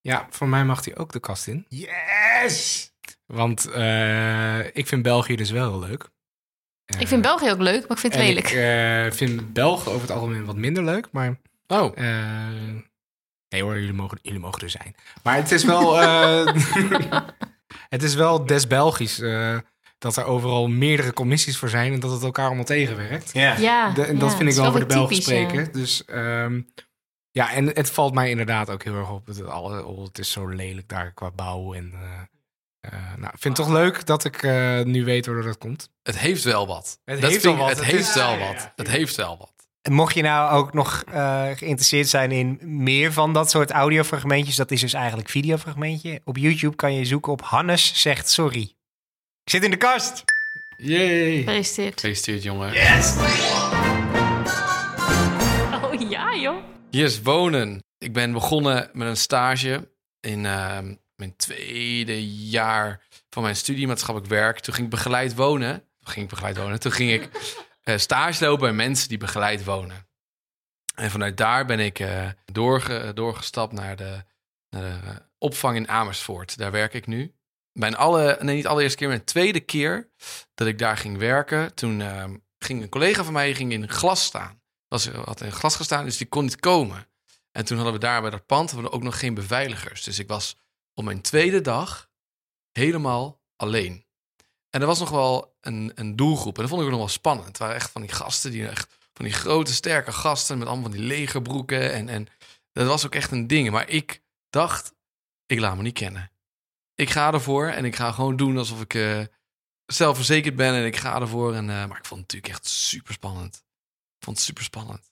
[0.01, 1.65] Ja, voor mij mag hij ook de kast in.
[1.69, 2.89] Yes!
[3.25, 6.09] Want eh, ik vind België dus wel heel leuk.
[6.99, 8.49] Ik vind België ook leuk, maar ik vind het lelijk.
[8.49, 11.39] Ik eh, vind Belgen over het algemeen wat minder leuk, maar...
[11.67, 12.05] Oh, eh,
[13.49, 14.95] nee hoor, jullie mogen, jullie mogen er zijn.
[15.23, 16.01] Maar het is wel...
[16.01, 16.55] eh,
[17.89, 19.57] het is wel des Belgisch eh,
[19.97, 21.93] dat er overal meerdere commissies voor zijn...
[21.93, 23.33] en dat het elkaar allemaal tegenwerkt.
[23.33, 23.57] Ja.
[23.57, 25.47] ja, De- en dat ja, vind ik wel voor de Belgen typisch, ja.
[25.47, 25.71] spreken.
[25.73, 26.61] Dus ehm,
[27.31, 29.27] ja, en het valt mij inderdaad ook heel erg op.
[29.27, 31.73] Het, alle, oh, het is zo lelijk daar qua bouw.
[31.73, 32.21] En, eh,
[32.81, 35.89] eh, nou, ik vind het toch leuk dat ik eh, nu weet waardoor dat komt.
[36.03, 36.99] het heeft wel wat.
[37.05, 37.69] Het Dat heeft wel wat.
[37.69, 38.55] Het Het heeft is- wel ja, wat.
[38.61, 38.73] ja.
[38.75, 39.49] Het heeft wel wat.
[39.89, 44.71] Mocht je nou ook nog eh, geïnteresseerd zijn in meer van dat soort audiofragmentjes, dat
[44.71, 46.21] is dus eigenlijk videofragmentje.
[46.23, 48.61] Op YouTube kan je zoeken op Hannes zegt sorry.
[49.43, 50.23] Ik zit in de kast.
[50.77, 51.37] Yay.
[51.37, 51.93] Gefeliciteerd.
[51.93, 52.67] Gefeliciteerd, jongen.
[55.83, 56.63] Oh ja, joh.
[56.89, 57.83] Hier is wonen.
[57.97, 59.89] Ik ben begonnen met een stage
[60.19, 64.59] in ehm, mijn tweede jaar van mijn studie maatschappelijk werk.
[64.59, 65.77] Toen ging ik begeleid wonen.
[65.79, 66.79] Toen ging ik begeleid wonen.
[66.79, 67.29] Toen ging ik
[67.83, 70.07] eh, stage lopen bij mensen die begeleid wonen.
[70.95, 74.23] En vanuit daar ben ik eh, doorge, doorgestapt naar de,
[74.69, 76.57] naar de opvang in Amersfoort.
[76.57, 77.35] Daar werk ik nu.
[77.71, 80.09] Mijn alle, nee, niet allereerste keer, mijn tweede keer
[80.53, 81.75] dat ik daar ging werken.
[81.75, 85.75] Toen ehm, ging een collega van mij ging in glas staan was, had in glas
[85.75, 87.07] gestaan, dus die kon niet komen.
[87.51, 90.03] En toen hadden we daar bij dat pand hadden we ook nog geen beveiligers.
[90.03, 90.57] Dus ik was
[91.01, 92.09] op mijn tweede dag
[92.71, 94.05] helemaal alleen.
[94.69, 96.55] En er was nog wel een, een doelgroep.
[96.55, 97.47] En dat vond ik nog wel spannend.
[97.47, 100.89] Het waren echt van die gasten, die echt van die grote, sterke gasten met allemaal
[100.89, 101.93] van die legerbroeken.
[101.93, 102.27] En, en
[102.71, 103.69] dat was ook echt een ding.
[103.69, 104.93] Maar ik dacht,
[105.45, 106.31] ik laat me niet kennen.
[106.95, 109.21] Ik ga ervoor en ik ga gewoon doen alsof ik eh,
[109.85, 110.73] zelfverzekerd ben.
[110.73, 111.53] En ik ga ervoor.
[111.53, 113.55] En, eh, maar ik vond het natuurlijk echt super spannend.
[114.17, 115.11] Ik vond het super spannend.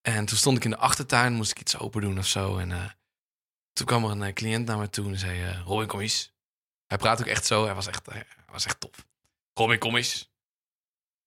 [0.00, 2.58] En toen stond ik in de achtertuin, moest ik iets open doen of zo.
[2.58, 2.90] En eh,
[3.72, 6.32] toen kwam er een eh, cliënt naar me toe en zei: eh Robin, kom eens.
[6.86, 9.06] Hij praat ook echt zo, hij was echt, eh, hij was echt tof.
[9.54, 10.32] Robin, kom eens.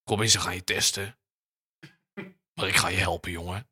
[0.04, 1.18] Robin, ze gaan je testen.
[2.54, 3.68] Maar ik ga je helpen, jongen.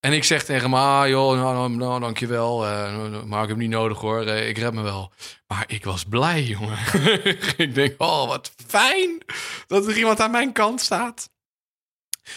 [0.00, 2.66] En ik zeg tegen hem, ah joh, nou, nou, nou dankjewel.
[2.66, 5.12] eh maar ik heb niet nodig hoor, ik red me wel.
[5.46, 6.78] Maar ik was blij, jongen.
[7.66, 9.24] ik denk, oh, wat fijn
[9.66, 11.30] dat er iemand aan mijn kant staat.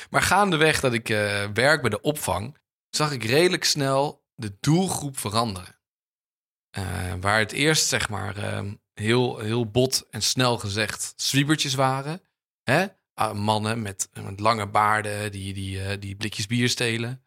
[0.09, 1.07] Maar gaandeweg dat ik
[1.53, 2.57] werk bij de opvang,
[2.89, 5.79] zag ik redelijk snel de doelgroep veranderen.
[6.69, 12.21] Eh, waar het eerst, zeg maar, ehm, heel, heel bot en snel gezegd sweepertjes waren.
[12.63, 12.85] Hè?
[13.13, 17.23] Ah, mannen met, met lange baarden die, die, eh, die blikjes bier stelen.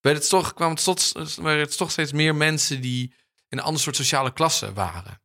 [0.00, 3.14] Werd het toch, kwam het tot, waren het toch steeds meer mensen die
[3.48, 5.22] in een ander soort sociale klasse waren.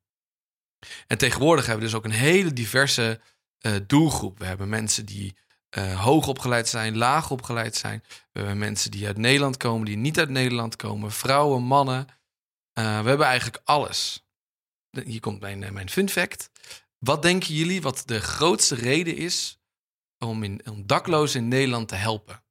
[1.08, 3.22] En tegenwoordig hebben we dus ook een hele diverse
[3.58, 4.40] eh, doelgroep.
[4.40, 5.38] We hebben mensen die
[5.70, 8.04] eh, hoog opgeleid zijn, laag opgeleid zijn.
[8.08, 11.12] We hebben mensen die uit Nederland komen, die niet uit Nederland komen.
[11.12, 12.08] Vrouwen, mannen.
[12.74, 14.26] Eh, we hebben eigenlijk alles.
[15.04, 16.50] Hier komt mijn, eh, mijn fun fact.
[16.98, 19.60] Wat denken jullie wat de grootste reden is
[20.18, 22.44] om, in, om daklozen in Nederland te helpen?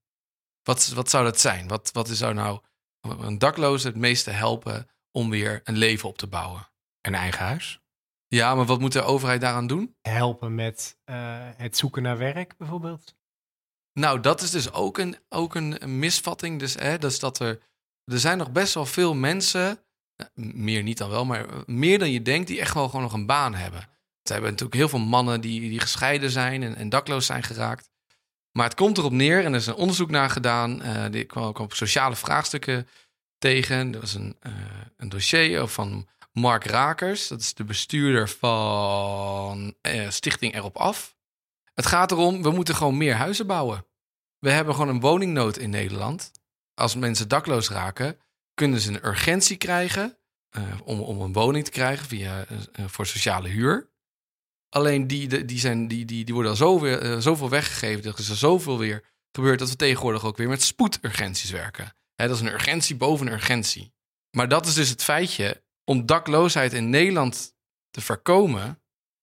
[0.63, 1.69] Wat, wat zou dat zijn?
[1.69, 2.61] Wat, wat zou nou
[3.01, 6.69] een dakloze het meeste helpen om weer een leven op te bouwen?
[7.01, 7.81] Een eigen huis.
[8.29, 9.97] Ja, maar wat moet de overheid daaraan doen?
[10.03, 11.17] Helpen met eh,
[11.57, 13.15] het zoeken naar werk bijvoorbeeld.
[13.93, 16.59] Nou, dat is dus ook een, ook een misvatting.
[16.59, 17.59] Dus, hè, dus dat er,
[18.05, 19.79] er zijn nog best wel veel mensen,
[20.17, 23.03] eh, meer niet dan wel, maar eh, meer dan je denkt, die echt wel gewoon
[23.03, 23.81] nog een baan hebben.
[24.23, 27.91] We hebben natuurlijk heel veel mannen die, die gescheiden zijn en, en dakloos zijn geraakt.
[28.53, 31.59] Maar het komt erop neer, en er is een onderzoek naar gedaan, die kwam ook
[31.59, 32.89] op sociale vraagstukken
[33.39, 33.95] tegen.
[33.95, 34.37] Er was een,
[34.97, 36.07] een dossier van
[36.39, 41.17] Mark Rakers, dat is de bestuurder van eh, Stichting Erop Af.
[41.75, 43.87] Het gaat erom, we moeten gewoon meer huizen bouwen.
[44.39, 46.31] We hebben gewoon een woningnood in Nederland.
[46.75, 48.19] Als mensen dakloos raken,
[48.55, 50.19] kunnen ze een urgentie krijgen
[50.49, 53.91] eh, om, om een woning te krijgen via, eh, eh, voor sociale huur.
[54.69, 58.05] Alleen die, die, zijn, die, die, die worden al zoveel, eh, zoveel weggegeven.
[58.05, 61.97] Er is er zoveel weer gebeurd dat we tegenwoordig ook weer met spoedurgenties werken.
[62.15, 63.95] Dat is een urgentie boven een urgentie.
[64.31, 65.65] Maar dat is dus het feitje.
[65.91, 67.55] Om dakloosheid in Nederland
[67.91, 68.81] te voorkomen,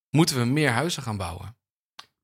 [0.10, 1.58] moeten we meer huizen gaan bouwen.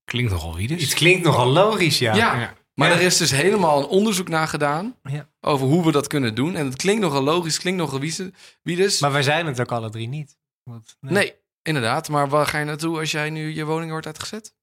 [0.04, 0.82] Klinkt nogal wie dus.
[0.84, 2.16] Het klinkt nogal logisch, ja.
[2.16, 2.54] Ja, Ja.
[2.74, 2.96] maar Ja.
[2.96, 5.30] er is dus helemaal een onderzoek naar gedaan Ja.
[5.42, 6.56] over hoe we dat kunnen doen.
[6.56, 9.00] En het klinkt nogal logisch, klinkt nogal wie, wie dus.
[9.00, 10.38] Maar wij zijn het ook alle drie niet.
[10.64, 11.34] Want, nee.
[11.62, 12.10] inderdaad.
[12.10, 14.54] Maar waar ga je naartoe als jij nu je woning wordt uitgezet?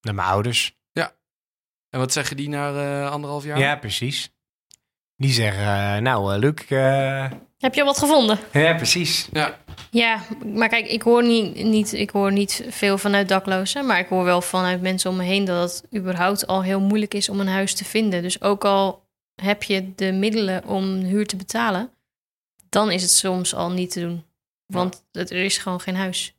[0.00, 0.74] Naar mijn ouders.
[1.90, 2.68] En wat zeggen die na
[3.04, 3.58] eh, anderhalf jaar?
[3.58, 4.30] Ja, precies.
[5.16, 8.38] Die zeggen, eh, nou eh, Luc, eh, Heb je al wat gevonden?
[8.52, 9.28] ja precies.
[9.32, 9.58] Ja.
[9.90, 10.20] Ja,
[10.54, 13.86] maar kijk, ik hoor niet, niet, ik hoor niet veel vanuit daklozen.
[13.86, 17.14] Maar ik hoor wel vanuit mensen om me heen dat het überhaupt al heel moeilijk
[17.14, 18.22] is om een huis te vinden.
[18.22, 19.04] Dus ook al
[19.42, 21.90] heb je de middelen om huur te betalen,
[22.68, 24.24] dan is het soms al niet te doen.
[24.66, 26.34] Want het, er is gewoon geen huis.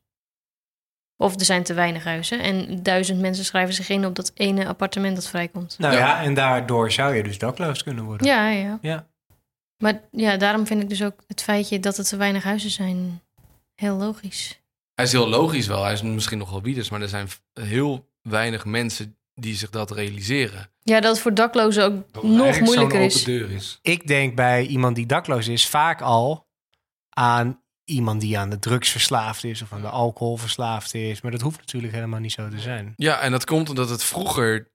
[1.17, 2.39] Of er zijn te weinig huizen.
[2.39, 5.75] En duizend mensen schrijven zich in op dat ene appartement dat vrijkomt.
[5.79, 5.99] Nou Ja.
[5.99, 6.21] ja.
[6.21, 8.27] en daardoor zou je dus dakloos kunnen worden.
[8.27, 8.77] Ja, ja.
[8.81, 9.07] Ja.
[9.77, 13.21] Maar ja, daarom vind ik dus ook het feitje dat er te weinig huizen zijn
[13.75, 14.61] heel logisch.
[14.93, 15.83] Hij is heel logisch wel.
[15.83, 16.89] Hij is misschien nog wel bieders.
[16.89, 20.69] Maar er zijn heel weinig mensen die zich dat realiseren.
[20.83, 23.19] Ja, dat het voor daklozen ook Dat het nog moeilijker zo'n is.
[23.19, 23.79] open deur is.
[23.81, 26.47] Ik denk bij iemand die dakloos is vaak al
[27.09, 31.21] aan iemand die aan de drugs verslaafd is of aan de alcohol verslaafd is.
[31.21, 32.93] Maar dat hoeft natuurlijk helemaal niet zo te zijn.
[32.95, 34.71] Ja, en dat komt omdat het vroeger,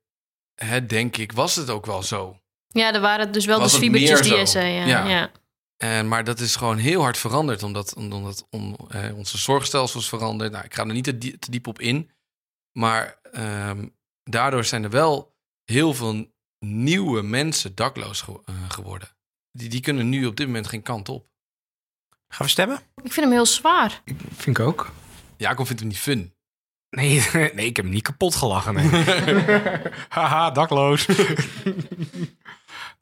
[0.55, 2.37] hè, denk ik, was het ook wel zo.
[2.73, 4.73] Ja, er waren dus wel Was de zwiebertjes die je zei.
[4.75, 4.85] Ja.
[4.87, 5.09] Ja.
[5.09, 5.31] Ja.
[5.77, 10.53] En, maar dat is gewoon heel hard veranderd, omdat, omdat om, eh, onze zorgstelsels veranderd.
[10.53, 12.11] Nou, ik ga er niet te, die- te diep op in.
[12.79, 13.87] Maar ehm,
[14.25, 16.27] daardoor zijn er wel heel veel
[16.67, 19.09] nieuwe mensen dakloos ge- eh, geworden.
[19.53, 21.27] Die, die kunnen nu op dit moment geen kant op.
[22.29, 22.77] Gaan we stemmen?
[23.03, 24.03] Ik vind hem heel zwaar.
[24.37, 24.91] Vind ik ook.
[25.37, 26.35] Jacob vindt hem niet fun.
[26.91, 27.23] Nee,
[27.55, 28.75] nee, ik heb hem niet kapot gelachen.
[28.75, 28.89] Nee.
[30.09, 31.07] Haha, dakloos.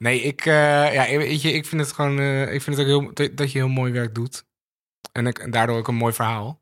[0.01, 3.13] Nee, ik, eh, ja, weet je, ik vind het gewoon, eh, ik vind het ook
[3.15, 4.45] heel, dat, je heel mooi werk doet.
[5.11, 6.59] En, ik, en daardoor ook een mooi verhaal.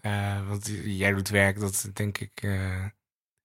[0.00, 2.84] Eh, want jij doet werk dat denk ik eh,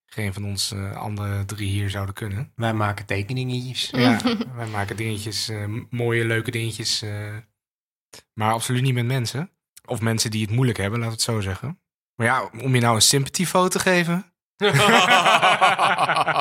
[0.05, 2.51] geen van ons eh, andere drie hier zouden kunnen.
[2.55, 3.89] Wij maken tekeningetjes.
[3.89, 4.19] Ja,
[4.55, 5.51] wij maken dingetjes,
[5.89, 7.01] mooie, leuke dingetjes.
[7.01, 7.37] eh,
[8.33, 9.51] maar absoluut niet met mensen.
[9.85, 11.79] Of mensen die het moeilijk hebben, laat het zo zeggen.
[12.15, 14.33] Maar ja, om je nou een sympathiefoto te geven.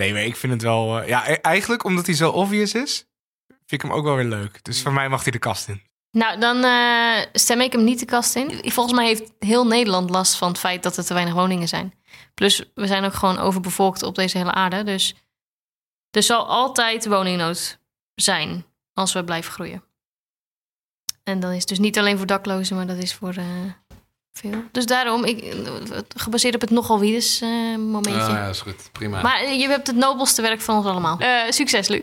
[0.00, 1.00] nee, maar ik vind het wel...
[1.00, 3.06] eh, ja, e- eigenlijk omdat hij zo obvious is,
[3.48, 4.64] vind ik hem ook wel weer leuk.
[4.64, 5.82] Dus voor mij mag hij de kast in.
[6.10, 8.70] Nou, dan eh, stem ik hem niet de kast in.
[8.72, 11.94] Volgens mij heeft heel Nederland last van het feit dat er te weinig woningen zijn.
[12.34, 14.82] Plus, we zijn ook gewoon overbevolkt op deze hele aarde.
[14.84, 15.14] Dus
[16.10, 17.78] er zal altijd woningnood
[18.14, 19.84] zijn als we blijven groeien.
[21.24, 23.46] En dan is dus niet alleen voor daklozen, maar dat is voor eh,
[24.32, 24.64] veel.
[24.72, 25.56] Dus daarom, ik,
[26.16, 28.12] gebaseerd op het nogal wiedes eh momentje.
[28.12, 28.92] Ah, ja, is goed.
[28.92, 29.22] Prima.
[29.22, 31.18] Maar je hebt het nobelste werk van ons allemaal.
[31.18, 32.02] Eh, succes, Luc.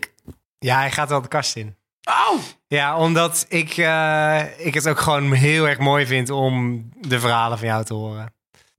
[0.60, 1.76] Ja, hij gaat wel de kast in.
[2.02, 2.40] Auw!
[2.68, 7.58] Ja, omdat ik, eh, ik het ook gewoon heel erg mooi vind om de verhalen
[7.58, 8.34] van jou te horen.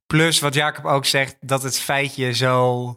[0.06, 2.94] Plus wat Jacob ook zegt, dat het feitje zo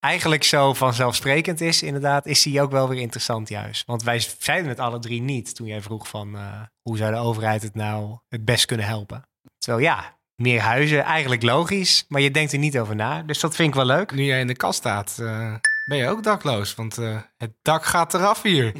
[0.00, 3.86] eigenlijk zo vanzelfsprekend is, inderdaad, is die ook wel weer interessant juist.
[3.86, 7.18] Want wij zeiden het alle drie niet toen jij vroeg van eh, hoe zou de
[7.18, 9.28] overheid het nou het best kunnen helpen.
[9.64, 13.22] Terwijl ja, meer huizen, eigenlijk logisch, maar je denkt er niet over na.
[13.22, 14.12] Dus dat vind ik wel leuk.
[14.12, 15.52] Nu jij in de kast staat, eh,
[15.88, 16.74] ben je ook dakloos.
[16.74, 18.72] Want eh, het dak gaat eraf hier.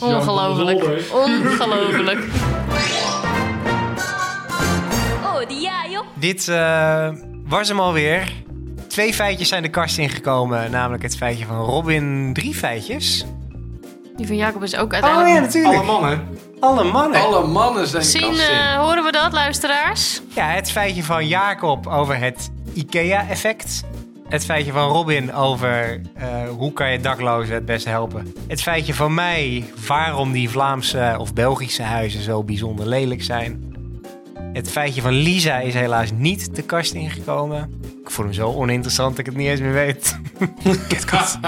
[0.00, 0.84] Ongelooflijk.
[1.12, 2.24] Ongelooflijk.
[5.22, 6.06] Oh, die ja, joh.
[6.14, 7.08] Dit eh,
[7.44, 8.32] was hem alweer.
[8.88, 12.30] Twee feitjes zijn de kast ingekomen, namelijk het feitje van Robin.
[12.32, 13.24] Drie feitjes.
[14.16, 15.34] Die van Jacob is ook Oh uiteindelijk...
[15.34, 15.74] ja, natuurlijk.
[15.74, 16.50] Alle mannen.
[16.62, 17.20] Alle mannen.
[17.20, 18.38] Alle mannen zijn Zien, in.
[18.40, 20.20] eh, horen we dat, luisteraars?
[20.34, 23.80] Ja, het feitje van Jacob over het IKEA-effect.
[24.28, 28.34] Het feitje van Robin over eh, hoe kan je daklozen het beste helpen.
[28.48, 33.71] Het feitje van mij waarom die Vlaamse of Belgische huizen zo bijzonder lelijk zijn.
[34.52, 37.80] Het feitje van Lisa is helaas niet de kast ingekomen.
[38.04, 40.18] Ik vond hem zo oninteressant dat ik het niet eens meer weet.
[40.88, 41.38] KitKat.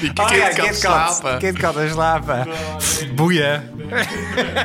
[0.00, 0.78] Die Oh ja, kind kan KitKat.
[0.80, 1.38] slapen.
[1.38, 2.46] KitKat en slapen.
[3.16, 3.62] Boeien.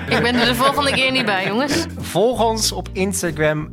[0.10, 1.86] Ik ben er de volgende keer niet bij, jongens.
[1.97, 3.69] Volg ons op Instagram,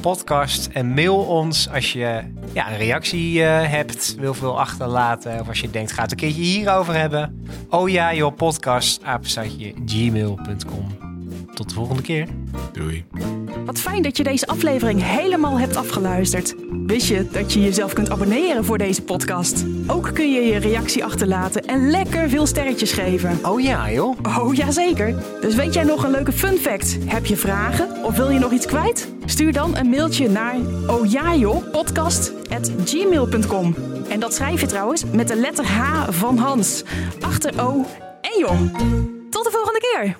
[0.00, 2.20] podcast En mail ons als je
[2.52, 5.40] ja, een reactie eh, hebt, wil veel achterlaten.
[5.40, 7.46] Of als je denkt, ga het een keertje hierover hebben.
[7.68, 11.03] Oh ja, joh, podcast, apenstaartje, gmail.com.
[11.54, 12.26] Tot de volgende keer.
[12.72, 13.04] Doei.
[13.64, 16.54] Wat fijn dat je deze aflevering helemaal hebt afgeluisterd.
[16.86, 19.64] Wist je dat je jezelf kunt abonneren voor deze podcast?
[19.86, 23.38] Ook kun je je reactie achterlaten en lekker veel sterretjes geven.
[23.42, 24.18] Oh ja, joh.
[24.38, 25.14] Oh, jazeker.
[25.40, 26.96] Dus weet jij nog een leuke fun fact?
[27.04, 29.08] Heb je vragen of wil je nog iets kwijt?
[29.24, 33.74] Stuur dan een mailtje naar ohjajoh.podcast.gmail.com
[34.08, 36.82] En dat schrijf je trouwens met de letter H van Hans.
[37.20, 37.84] Achter O
[38.20, 38.60] en Joh.
[39.30, 40.16] Tot de volgende keer.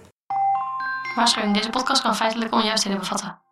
[1.14, 3.43] Waarschuwing, deze podcast kan feitelijk onjuistheden bevatten.